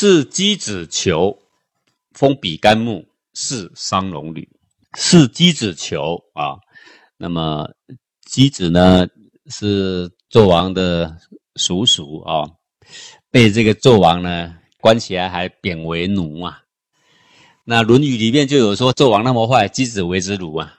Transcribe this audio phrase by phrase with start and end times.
[0.00, 1.38] 是箕子球，
[2.12, 4.48] 封比干木，是商龙女。
[4.96, 6.56] 是箕子球啊，
[7.18, 7.68] 那么
[8.26, 9.06] 箕子呢
[9.50, 11.18] 是纣王的
[11.56, 12.48] 叔叔啊，
[13.30, 16.62] 被这个纣王呢关起来，还贬为奴啊。
[17.64, 20.78] 那《论语》里面就有说，纣王那么坏，箕子为之奴啊。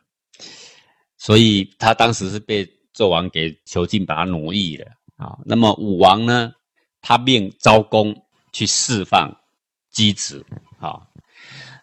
[1.19, 5.37] 所以他当时是被纣王给囚禁，把他奴役了啊。
[5.45, 6.53] 那么武王呢，
[7.01, 8.15] 他命昭公
[8.51, 9.35] 去释放
[9.91, 10.45] 机子
[10.79, 11.01] 啊。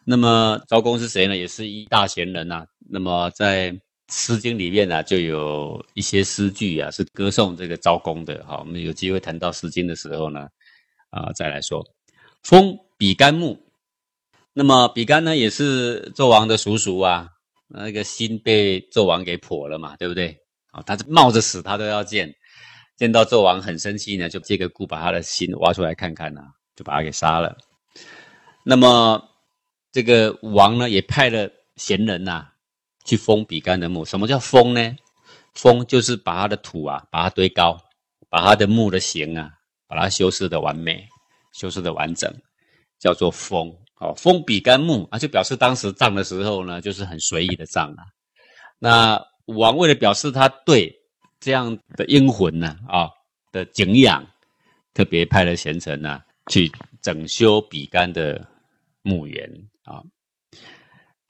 [0.05, 1.37] 那么昭公是谁呢？
[1.37, 2.67] 也是一大贤人呐。
[2.91, 3.71] 那么在
[4.11, 8.43] 《诗经》里面呢，就有一些诗句啊，是歌颂这个昭公的。
[8.47, 10.49] 好，我们有机会谈到《诗经》的时候呢，
[11.11, 11.85] 啊，再来说。
[12.43, 13.59] 封比干木。
[14.55, 17.29] 那么比干呢，也是纣王的叔叔啊，
[17.69, 20.35] 那个心被纣王给破了嘛，对不对？
[20.71, 22.35] 啊，他冒着死他都要见，
[22.97, 26.41] 见到纣王很生气呢，就借个故把他的心挖出来看看呐，
[26.79, 27.59] 就把他给杀了。
[28.63, 29.21] 那么
[29.91, 32.47] 这个武王呢，也派了贤人呐，
[33.05, 34.05] 去封比干的墓。
[34.05, 34.97] 什么叫封呢？
[35.55, 37.77] 封就是把他的土啊，把它堆高，
[38.29, 39.51] 把他的墓的形啊，
[39.89, 41.05] 把它修饰的完美，
[41.53, 42.33] 修饰的完整，
[43.01, 43.75] 叫做封。
[43.99, 48.05] 哦，封比干墓啊，就表示当时葬的时候呢，就是很随意的葬啊。
[48.79, 50.95] 那武王为了表示他对
[51.41, 53.11] 这样的英魂呢啊
[53.51, 54.25] 的敬仰，
[54.95, 58.47] 特别派了贤臣呢去整修比干的
[59.03, 59.49] 墓园
[59.85, 60.03] 啊。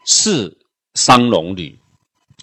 [0.06, 0.56] 是
[0.94, 1.78] 商龙履，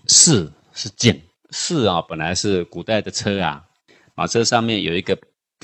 [0.08, 3.66] 是是剑，是啊，本来是古代的车啊，
[4.14, 5.18] 马车上面有一个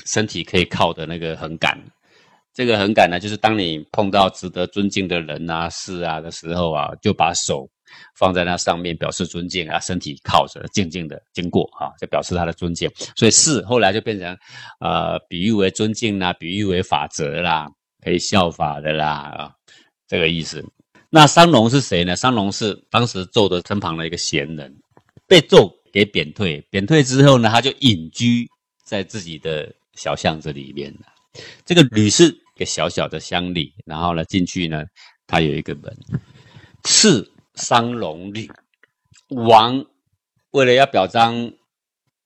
[0.04, 1.78] 身体可以靠的那个横杆。
[2.52, 7.66] 这个横杆呢，就是当你碰到值得尊敬的人啊、事啊的时候啊，就把手
[8.14, 12.90] 放在那上面表示尊敬啊，身体靠着，静静的经过啊，就表示他的尊敬。
[13.16, 14.36] 所以是后来就变成，
[14.80, 17.68] 呃，比喻为尊敬啦，比喻为法则啦，
[18.04, 19.52] 可以效法的啦啊，
[20.06, 20.64] 这个意思。
[21.10, 22.16] 那商龙是谁呢？
[22.16, 24.74] 商龙是当时纣的身旁的一个贤人，
[25.26, 28.48] 被纣给贬退，贬退之后呢，他就隐居
[28.84, 30.94] 在自己的小巷子里面
[31.64, 32.38] 这个吕氏。
[32.54, 34.84] 一个小小的乡里，然后呢，进去呢，
[35.26, 35.90] 它有一个门，
[36.84, 38.50] 是商龙律。
[39.28, 39.84] 王
[40.50, 41.52] 为了要表彰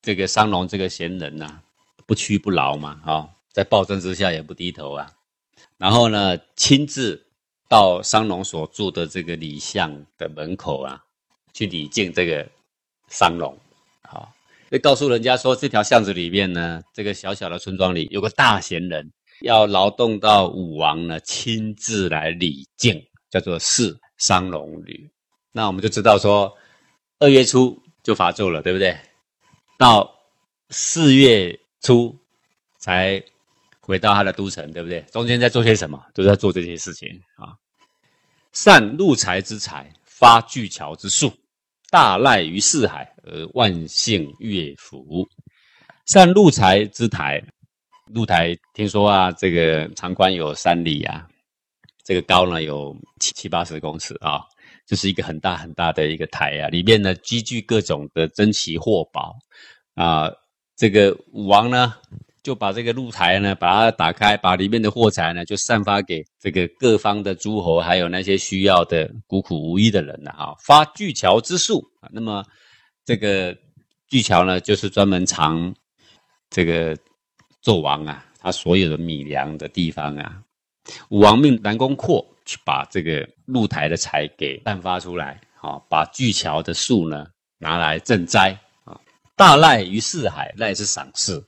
[0.03, 1.61] 这个商龙这个贤人呐，
[2.07, 5.13] 不屈不挠嘛，啊，在暴政之下也不低头啊。
[5.79, 7.27] 然后呢，亲自
[7.69, 11.05] 到商龙所住的这个李巷的门口啊，
[11.53, 12.49] 去礼敬这个
[13.09, 13.57] 商龙，
[14.03, 14.33] 好，
[14.71, 19.13] 就告诉人家说，这条巷子里面呢，这个小小的村庄里有个大贤人。
[19.43, 25.11] 要劳动到武王呢，亲自来礼敬，叫做弑商龙吕。
[25.57, 26.55] 那我们就知道说，
[27.19, 28.95] 二月初就伐纣了，对不对？
[29.79, 30.15] 到
[30.69, 32.15] 四月初
[32.79, 33.23] 才
[33.81, 35.01] 回到他的都城，对不对？
[35.11, 35.99] 中间在做些什么？
[36.13, 37.57] 都在做这些事情啊。
[38.53, 41.33] 善陆财之财，发巨桥之术，
[41.89, 45.27] 大赖于四海，而万姓乐福。
[46.05, 47.43] 善陆财之台。
[48.13, 51.27] 露台听说啊，这个长宽有三里啊，
[52.05, 54.45] 这个高呢有七七八十公尺啊，
[54.87, 59.35] 这是一个很大很大的一个台啊，里面呢积聚各种的珍奇货宝
[59.95, 60.31] 啊。
[60.77, 61.95] 这个武王呢
[62.43, 72.09] 就把这个露台呢把它打开，把里面的货财呢就散发给这个各方的诸侯，还有那些需要的孤苦无依的人呢啊，发巨桥之术啊。
[72.13, 72.45] 那么
[73.05, 73.57] 这个
[74.09, 75.75] 巨桥呢，就是专门藏
[76.49, 76.97] 这个。
[77.65, 80.41] 纣王啊，他所有的米粮的地方啊，
[81.09, 87.27] 武王命南宫阔去把这个露台的财给散发出来，好，把巨桥的树呢
[87.59, 89.01] 拿来赈灾啊，
[89.37, 91.45] 大赖于四海，赖是赏赐，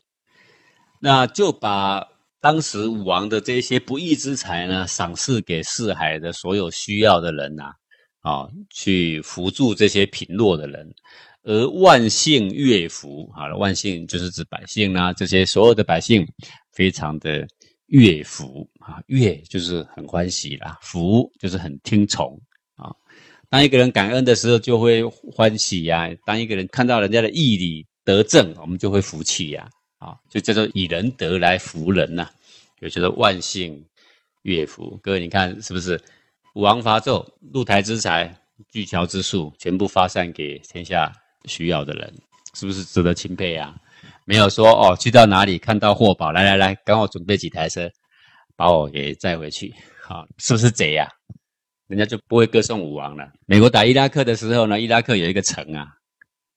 [1.01, 2.07] 那就把
[2.41, 7.73] 当时武王的这些不义之财呢，赏赐给四海的所有需要的人呐，
[8.21, 10.95] 啊，去扶助这些贫弱的人。
[11.45, 16.27] 而万姓乐服，好了，万姓就是指百姓啦，这些所有的百姓
[16.73, 17.47] 非常的
[17.89, 22.41] 乐服啊，乐就是很欢喜啦，服就是很听从
[22.77, 22.95] 啊。
[23.51, 29.69] 当一个人感恩的时候，就会欢喜呀；当一个人看到人家的义理得正，我们就会服气呀。
[29.99, 32.29] 啊，就叫做以仁德来服人呐，
[32.81, 33.85] 就叫做万幸
[34.43, 34.99] 乐服。
[35.03, 36.01] 各位，你看是不是？
[36.55, 38.35] 武王伐纣，露台之财、
[38.71, 41.13] 巨桥之术，全部发散给天下。
[41.45, 42.13] 需要的人
[42.53, 43.75] 是不是值得钦佩啊？
[44.29, 47.91] 没有说哦，去到哪里看到货宝，来来来，刚好准备几台车，
[48.57, 49.75] 把我给载回去。
[50.03, 51.09] 好，是不是贼呀？
[51.87, 53.27] 人家就不会歌颂武王了。
[53.47, 55.87] 美国打伊拉克的时候呢，伊拉克有一个城啊，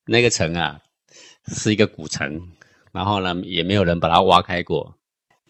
[0.06, 0.78] 那个城啊
[1.48, 2.38] 是一个古城，
[2.92, 4.94] 然后呢也没有人把它挖开过。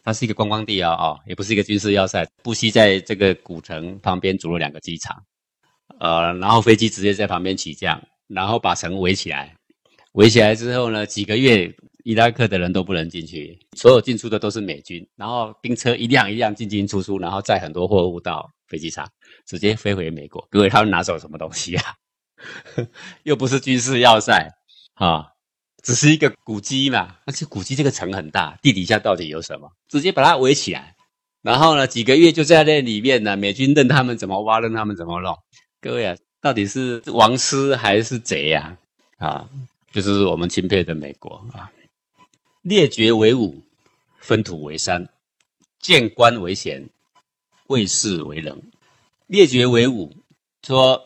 [0.04, 2.24] 它是一个观光地啊，哦，也不是一个军事要塞。
[2.44, 5.18] 布希在这个古城旁边筑了两个机场，
[6.00, 9.56] 呃，然后飞机直接在旁边起降，然后把城围起来。
[10.14, 19.08] 围起来之后呢，几个月伊拉克的人都不能进去，所有进出的都是美军，然后兵车一辆一辆进进出出，然后载很多货物到飞机场，
[19.46, 20.46] 直接飞回美国。
[20.50, 21.84] 各位，他们拿走什么东西啊？
[23.24, 24.50] 又不是军事要塞
[24.96, 25.28] 啊，
[25.84, 27.18] 只是一个古迹嘛。
[27.26, 29.72] 而且古迹这个城很大，地底下到底有什么？
[29.88, 30.96] 直接把它围起来，
[31.42, 35.38] 然后呢，几个月就在那里面呢，美军任他们怎么挖，任他们怎么弄。
[35.80, 38.78] 各位啊，到底是王师还是贼呀？
[39.18, 39.48] 啊？
[39.92, 41.70] 就是我们钦佩的美国啊，
[42.62, 43.60] 列爵为伍，
[44.20, 45.10] 分土为山，
[45.80, 46.88] 见官为贤，
[47.68, 48.62] 卫士为能。
[49.26, 50.14] 列爵为伍，
[50.62, 51.02] 说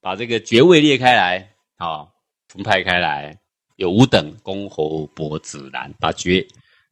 [0.00, 2.08] 把这个爵位列开来，啊，
[2.48, 3.38] 分派开来，
[3.76, 6.44] 有五等：公、侯、伯、子、男，把爵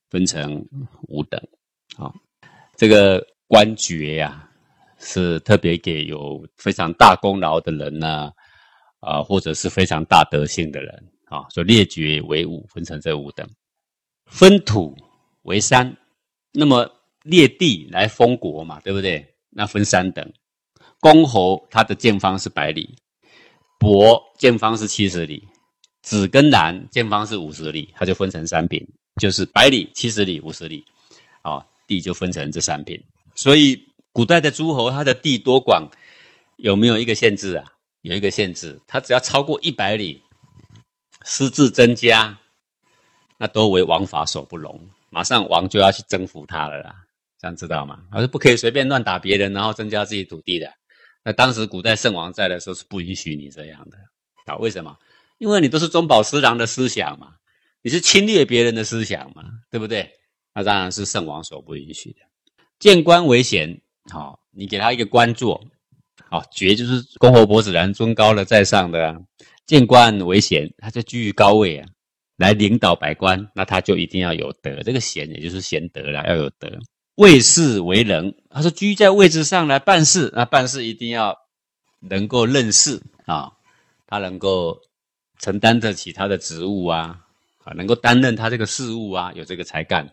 [0.09, 0.65] 分成
[1.09, 1.41] 五等。
[1.97, 2.15] 啊，
[2.77, 4.49] 这个官爵呀，
[5.01, 8.31] 是特别给有非常大功劳的人呢，
[9.01, 11.09] 啊，或者是非常大德性的人。
[11.25, 13.47] 啊，所以列爵为五，分成这五等，
[14.29, 14.97] 分土
[15.43, 15.97] 为三，
[16.53, 16.89] 那么
[17.23, 19.35] 列地来封国嘛，对不对？
[19.51, 20.33] 那分三等，
[21.01, 22.97] 公侯他的建方是百里，
[23.79, 25.49] 伯建方是七十里，
[26.03, 28.87] 子跟男建方是五十里，他就分成三品，
[29.21, 30.85] 就是百里、七十里、五十里，
[31.43, 33.03] 啊，地就分成这三品。
[33.35, 33.83] 所以
[34.13, 35.89] 古代的诸侯他的地多广
[36.57, 37.65] 有没有一个限制啊？
[38.03, 40.23] 有一个限制，他只要超过一百里。
[41.25, 42.39] 私自增加，
[43.39, 44.79] 那都为王法所不容，
[45.11, 46.95] 马上王就要去征服他了啦，
[47.41, 48.01] 这样知道吗？
[48.11, 50.71] 而是不可以随便乱打别人，然后增加自己土地的。
[51.25, 53.97] 那当时古代圣王在的时候是不允许你这样的
[54.47, 54.57] 啊？
[54.57, 54.97] 为什么？
[55.39, 57.35] 因为你都是中饱私囊的思想嘛，
[57.81, 60.11] 你是侵略别人的思想嘛，对不对？
[60.53, 62.19] 那当然是圣王所不允许的。
[62.81, 63.81] 见官为贤，
[64.11, 65.65] 好，你给他一个官做，
[66.29, 69.23] 好，爵就是公侯伯子男尊高了在上的。
[69.67, 71.89] 见官为贤，他就居于高位啊，
[72.39, 74.83] 来领导百官，那他就一定要有德。
[74.83, 76.71] 这个贤也就是贤德了，要有德。
[77.17, 81.37] 为事为人，他说居在位置上来办事，那办事一定要
[81.99, 83.53] 能够任事啊，
[84.07, 84.81] 他能够
[85.41, 87.19] 承担得起他的职务啊，
[87.65, 90.09] 啊，能够担任他这个事务啊，有这个才干。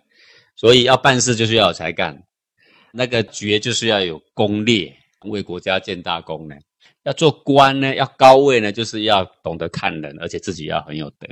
[0.55, 2.23] 所以要办事就是要有才干，
[2.91, 6.55] 那个爵就是要有功烈，为国家建大功呢。
[7.03, 11.27] 要做官呢，要高位呢，就是要懂得看人，而且自己要很有德。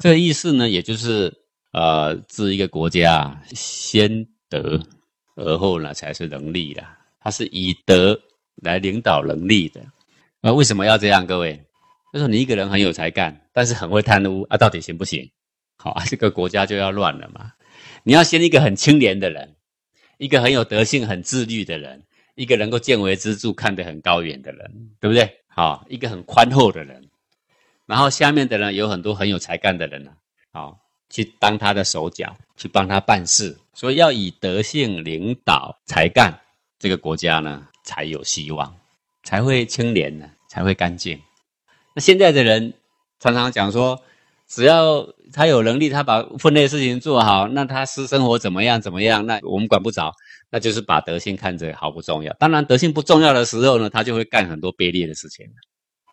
[0.00, 1.32] 这个意思呢，也就是
[1.72, 4.80] 呃，治一个国家先德，
[5.34, 6.84] 而后呢才是能力的。
[7.20, 8.18] 他是以德
[8.62, 9.80] 来领导能力的。
[10.40, 11.26] 那为什么要这样？
[11.26, 11.60] 各位，
[12.12, 15.28] 就是你一个人很有才干，但是很会贪污啊，到底行不行？
[15.76, 17.52] 好啊， 这个国家就要乱了嘛。
[18.04, 19.56] 你要先一个很清廉的人，
[20.18, 22.02] 一个很有德性、很自律的人。
[22.36, 25.28] 一个能够见微知著、看得很高远的人，对不对？
[25.48, 27.07] 好，一个很宽厚的人，
[27.88, 30.10] 然后下面的人有很多很有才干的人呢，
[30.52, 33.56] 好，去当他的手脚，去帮他办事。
[33.72, 36.38] 所以要以德性领导才干，
[36.78, 38.76] 这个国家呢才有希望，
[39.22, 41.18] 才会清廉呢，才会干净。
[41.94, 42.74] 那现在的人
[43.18, 44.02] 常常讲说，
[44.46, 50.14] 只要他有能力，他把分内事情做好，那他私生活怎么样怎么样，那我们管不着。
[50.50, 52.32] 那就是把德性看着毫不重要。
[52.34, 55.46] 当然，德性不重要的时候呢，他就会干很多卑劣的事情。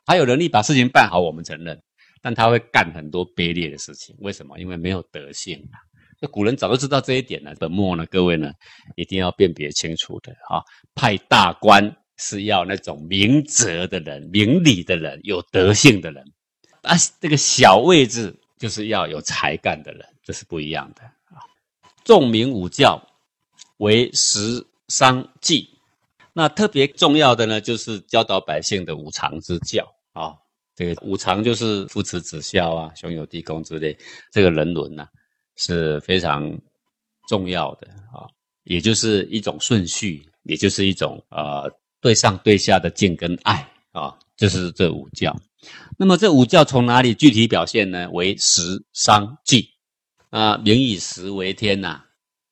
[0.05, 1.81] 他有能力把事情办好，我们承认，
[2.21, 4.15] 但他会干很多卑劣的事情。
[4.19, 4.59] 为什么？
[4.59, 5.81] 因为没有德性啊。
[6.21, 7.53] 那古人早就知道这一点了。
[7.59, 8.51] 本末呢，各位呢，
[8.95, 10.63] 一定要辨别清楚的啊。
[10.93, 16.23] 派大官是要那种明哲的人、明理的人、有德性的人，
[16.83, 21.41] 啊，这个小位置就是要有才干的人，这是不一样的啊。
[22.03, 23.01] 重明武教。
[23.79, 25.67] 为食商祭，
[26.31, 29.85] 那特别重要的呢，就是教导百姓的五常之教
[30.15, 30.33] 啊。
[30.75, 33.95] 这个五常就是父慈子孝啊，兄友弟恭之类，
[34.31, 35.05] 这个人伦呢
[35.55, 36.59] 是非常
[37.29, 38.25] 重要的啊。
[38.63, 45.35] 也就是一种顺序，也就是一种呃对上对下的敬跟爱啊，就是这五教。
[45.97, 48.09] 那么这五教从哪里具体表现呢？
[48.09, 49.69] 为食商祭
[50.31, 52.03] 啊，民以食为天呐，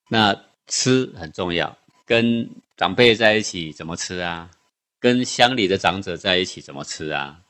[0.10, 0.40] 那。
[0.66, 4.50] 吃很重要，跟长辈在一起怎么吃啊？
[4.98, 7.43] 跟乡里的长者在一起怎么吃啊？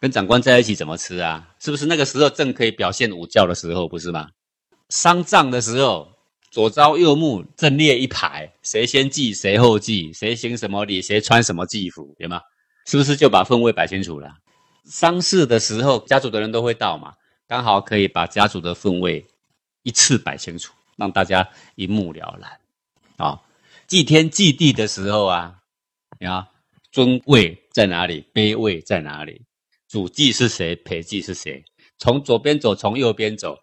[0.00, 1.48] 跟长官在一起怎么吃啊？
[1.58, 4.28] 是不是那个时候正可以表现武教的时候，不是吗？
[4.88, 6.12] 丧葬的时候，
[6.50, 12.40] 左招右目，阵列一排，谁先祭，谁后祭，谁行什么礼，谁穿什么祭服，对吗？
[12.86, 14.36] 是不是就把分位摆清楚了？
[14.84, 17.14] 丧事的时候，家族的人都会到嘛，
[17.46, 19.26] 刚好可以把家族的分位
[19.82, 20.72] 一次摆清楚。
[20.98, 22.50] 让大家一目了然。
[23.18, 23.40] 啊，
[23.86, 25.54] 祭天祭地的时候啊，
[26.18, 26.48] 你看，
[26.90, 28.24] 尊位在哪里？
[28.34, 29.42] 卑位在哪里？
[29.88, 30.76] 主祭是谁？
[30.76, 31.64] 陪祭是谁？
[31.98, 33.56] 从左边走，从右边走。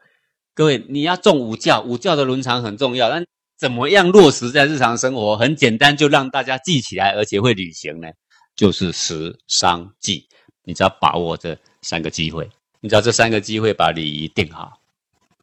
[0.54, 3.10] 各位，你要重五教，五教的伦常很重要。
[3.10, 3.26] 但
[3.58, 5.38] 怎么样落实在日常生活？
[5.38, 8.08] 很简单，就让大家记起来，而且会履行呢？
[8.56, 10.28] 就是食商祭。
[10.64, 12.50] 你只要把握这三个机会，
[12.82, 14.74] 你只要这三个机会把礼仪定好，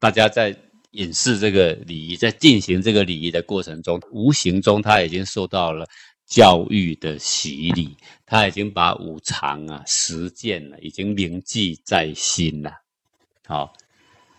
[0.00, 0.56] 大家在
[0.90, 5.86] 演示这个礼仪，在进行这个礼仪的过程中，无形中他已经受到了
[6.32, 12.72] 教育的洗礼，他已经把五常啊实践了，已经铭记在心了。
[13.46, 13.74] 好，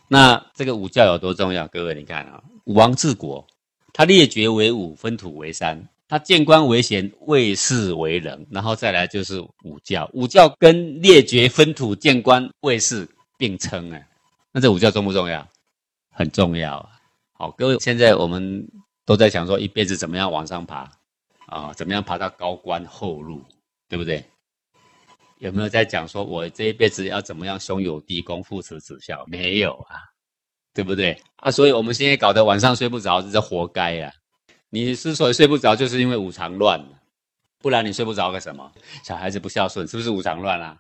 [0.08, 1.68] 那这个五教有多重要？
[1.68, 3.46] 各位，你看啊，武王治国，
[3.94, 5.88] 他列爵为五，分土为三。
[6.08, 10.10] 他见官为贤，位士为仁，然后再来就是五教。
[10.14, 13.08] 五教跟列爵分土、见官、位士
[13.38, 14.08] 并称哎，
[14.52, 15.48] 那这五教重不重要？
[16.10, 16.90] 很重要啊！
[17.34, 18.68] 好，各位，现在我们
[19.06, 20.90] 都在想说，一辈子怎么样往上爬
[21.54, 21.74] 啊？
[21.74, 23.44] 怎么样爬到高官厚禄，
[23.88, 24.24] 对不对？
[25.40, 29.24] 有没有在讲说我这一辈子要怎么样兄友弟恭、父慈子孝？
[29.28, 30.00] 没有啊，
[30.74, 31.22] 对不对？
[31.38, 34.12] 啊，所以我们现在搞得晚上睡不着，这活该呀！
[34.70, 36.80] 你之所以睡不着，就是因为五常乱
[37.60, 38.72] 不然你睡不着个什么？
[39.04, 40.78] 小孩子不孝顺，是不是五常乱啊？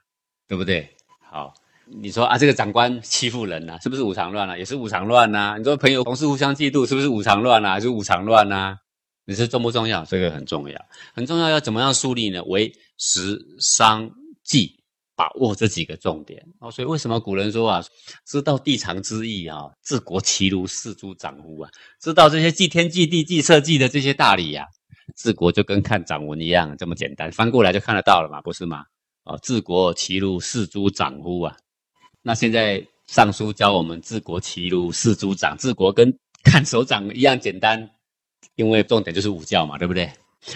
[0.47, 0.89] 对不对？
[1.29, 1.53] 好，
[1.85, 4.57] 你说啊，这个长官欺负人呐，是不是五常乱啊？
[4.57, 5.55] 也是五常乱呐。
[5.57, 7.79] 你说朋友同事互相嫉妒，是不是五常乱啊？
[7.81, 8.77] 是五常乱呐。
[9.25, 10.05] 你是重不重要？
[10.05, 10.79] 这个很重要，
[11.13, 11.49] 很重要。
[11.49, 12.43] 要怎么样树立呢？
[12.43, 14.11] 为时商
[14.43, 14.79] 计。
[15.15, 17.85] 把握这几个重点哦，所以为什么古人说啊，
[18.25, 21.69] 知道地藏之意啊，治国其如四诸长乎啊？
[22.01, 24.65] 知道这些祭天祭地祭社稷的这些大礼呀，
[25.15, 28.85] 治国就跟看掌纹一样这么简单，翻过来就看得到了嘛，不是吗？
[29.23, 31.55] 哦，治国其如四诸长乎啊？
[32.23, 36.11] 那现在尚书教我们治国其如四诸长，治国跟
[36.43, 37.87] 看手掌一样简单，
[38.55, 40.11] 因为重点就是五教嘛，对不对？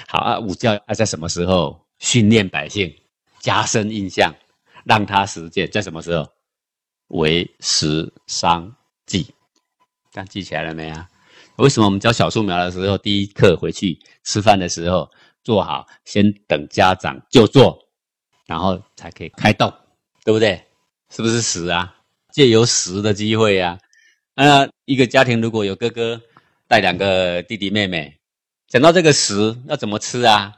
[0.07, 2.93] 好啊，五教要在什么时候训练百姓，
[3.39, 4.33] 加深印象？
[4.85, 6.27] 让他实践在什么时候？
[7.09, 8.75] 为时商
[9.05, 9.33] 祭，
[10.11, 11.07] 刚记起来了没啊？
[11.55, 15.09] 为什么我们教小树苗的时候，第一课回去吃饭的时候
[15.41, 17.87] 做好，先等家长就坐，
[18.45, 19.73] 然后才可以开动，
[20.25, 20.61] 对不对？
[21.09, 21.95] 是不是食啊？
[22.33, 23.79] 借由食的机会呀，
[24.35, 26.21] 那一个家庭如果有哥哥
[26.67, 28.19] 带两个弟弟妹妹，
[28.67, 30.53] 讲到这个食要怎么吃啊？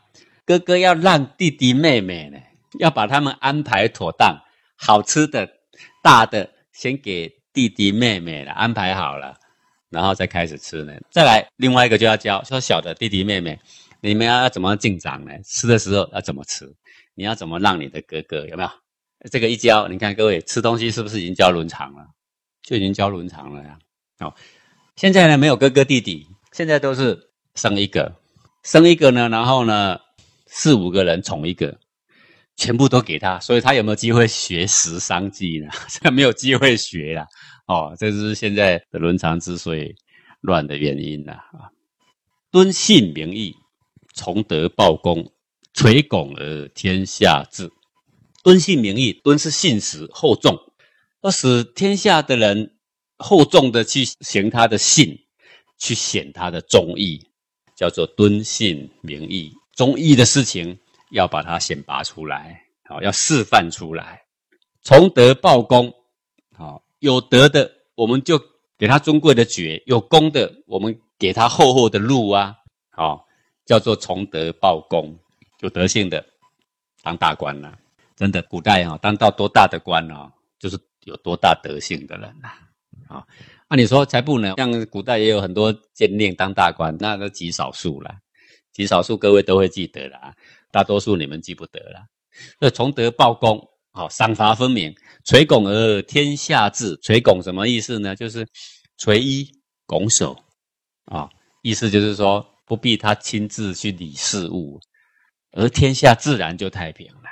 [0.45, 2.39] 哥哥要让弟弟妹妹呢？
[2.79, 4.39] 要把他们安排妥当，
[4.75, 5.47] 好吃的、
[6.03, 9.35] 大的先给弟弟妹妹了，安排好了，
[9.89, 10.93] 然后再开始吃呢。
[11.11, 13.59] 再来另外一个就要教，说小的弟弟妹妹，
[14.01, 15.31] 你们要怎么进长呢？
[15.43, 16.71] 吃的时候要怎么吃？
[17.15, 18.69] 你要怎么让你的哥哥有没有？
[19.31, 22.07] 这个一教，你看各位吃东西是不是已经教伦常了？
[22.63, 23.77] 就已经教伦常了呀。
[24.19, 24.35] 好，
[24.99, 28.17] 现在呢没有哥哥弟弟，现在都是生一个，
[28.65, 29.97] 生一个呢，然后呢
[30.45, 31.79] 四五个人宠一个。
[32.57, 35.69] 全部都给他，所以他有没有机会学十商技呢？
[35.87, 37.25] 这没有机会学了
[37.65, 39.95] 哦，这是现在的伦常之所以
[40.41, 41.71] 乱的原因了啊。
[42.51, 43.55] 敦信明义，
[44.13, 45.31] 崇德报功，
[45.73, 47.71] 垂拱而天下治。
[48.43, 50.59] 敦信明义，敦是信实厚重，
[51.21, 52.73] 要使天下的人
[53.19, 55.15] 厚重的去行他的信，
[55.77, 57.23] 去显他的忠义，
[57.75, 59.53] 叫做敦信明义。
[59.75, 60.79] 忠义的事情。
[61.11, 64.21] 要把它显拔出来，好，要示范出来，
[64.83, 65.91] 从德报功，
[66.55, 68.39] 好，有德的我们就
[68.77, 72.55] 给他尊贵的爵，有功的我们给他厚厚的禄啊，
[72.91, 73.25] 好，
[73.65, 75.17] 叫做从德报功，
[75.61, 76.23] 有德性的
[77.01, 77.75] 当大官了，
[78.15, 82.51] 真的，古代啊，当到多大的官啊，就是有多大德性的人呐，
[83.07, 83.23] 啊，
[83.67, 84.55] 按你说才不呢？
[84.57, 88.11] 像古代也有很多奸佞当大官，那都极少数了，
[88.73, 90.33] 极少数，各位都会记得的啊。
[90.71, 92.05] 大多数你们记不得了，
[92.59, 94.93] 那崇德报功，好赏罚分明，
[95.25, 96.95] 垂拱而天下治。
[97.01, 98.15] 垂拱什么意思呢？
[98.15, 98.47] 就是
[98.97, 99.49] 垂衣
[99.85, 100.37] 拱手，
[101.05, 101.29] 啊，
[101.63, 104.79] 意思就是说不必他亲自去理事务，
[105.53, 107.29] 而天下自然就太平了。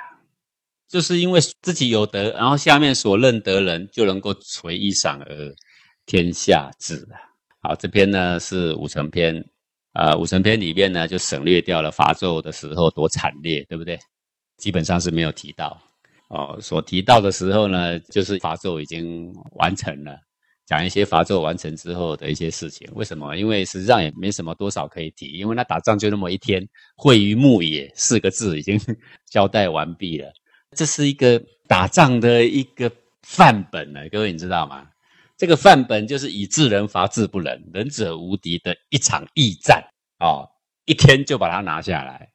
[0.88, 5.54] 就是因为自己有德，然后下面所认得人就能够垂衣赏而
[6.06, 7.16] 天下治了。
[7.60, 9.44] 好，这篇呢是五成篇。
[9.94, 13.98] 啊，五成篇里面呢，就省略掉了伐纣的时候多惨烈，对不对？
[14.56, 15.76] 基本上是没有提到
[16.28, 16.56] 哦。
[16.60, 20.16] 所提到的时候呢，就是伐纣已经完成了，
[20.66, 22.88] 讲一些伐纣完成之后的一些事情。
[22.94, 23.34] 为什么？
[23.36, 26.64] 因为实际上也没什么多少可以提，因为他打仗就那么一天，
[26.94, 28.78] 会于牧野四个字已经
[29.28, 30.30] 交代完毕了。
[30.76, 32.90] 这是一个打仗的一个
[33.22, 34.86] 范本呢，各位你知道吗？
[35.36, 39.82] 这个范本就是以智人伐智不仁，仁者无敌的一场义战
[40.18, 40.46] 啊！
[40.84, 42.30] 一天就把它拿下来，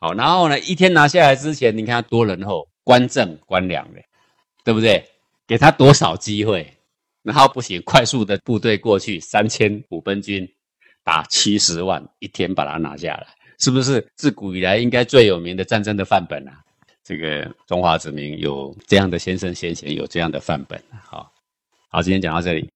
[0.00, 4.00] 好，然后呢，一天拿下来之前，你看他多仁厚，官正官良的，
[4.64, 5.04] 对不对？
[5.46, 6.76] 给他多少机会？
[7.22, 10.46] 然后不行，快速的部队过去，三千五分军
[11.04, 16.60] 打七十万，一天把它拿下来，是不是自古以来应该最有名的战争的范本啊？
[17.06, 21.32] 这个中华子民有这样的先生先贤，有这样的范本，好。
[21.88, 22.68] 好，今天讲到这里。